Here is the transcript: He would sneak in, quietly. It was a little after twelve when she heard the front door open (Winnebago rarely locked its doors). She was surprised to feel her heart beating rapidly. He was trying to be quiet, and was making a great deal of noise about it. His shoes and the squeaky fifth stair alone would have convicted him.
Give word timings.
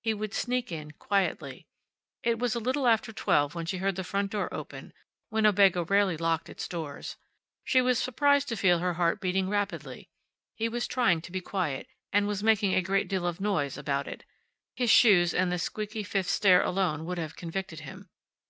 He 0.00 0.14
would 0.14 0.32
sneak 0.32 0.72
in, 0.72 0.92
quietly. 0.92 1.66
It 2.22 2.38
was 2.38 2.54
a 2.54 2.58
little 2.58 2.86
after 2.86 3.12
twelve 3.12 3.54
when 3.54 3.66
she 3.66 3.76
heard 3.76 3.96
the 3.96 4.02
front 4.02 4.30
door 4.30 4.48
open 4.50 4.94
(Winnebago 5.30 5.84
rarely 5.84 6.16
locked 6.16 6.48
its 6.48 6.66
doors). 6.66 7.18
She 7.64 7.82
was 7.82 7.98
surprised 7.98 8.48
to 8.48 8.56
feel 8.56 8.78
her 8.78 8.94
heart 8.94 9.20
beating 9.20 9.50
rapidly. 9.50 10.08
He 10.54 10.70
was 10.70 10.86
trying 10.86 11.20
to 11.20 11.30
be 11.32 11.42
quiet, 11.42 11.86
and 12.14 12.26
was 12.26 12.42
making 12.42 12.72
a 12.72 12.80
great 12.80 13.08
deal 13.08 13.26
of 13.26 13.42
noise 13.42 13.76
about 13.76 14.08
it. 14.08 14.24
His 14.74 14.88
shoes 14.90 15.34
and 15.34 15.52
the 15.52 15.58
squeaky 15.58 16.02
fifth 16.02 16.30
stair 16.30 16.62
alone 16.62 17.04
would 17.04 17.18
have 17.18 17.36
convicted 17.36 17.80
him. 17.80 18.08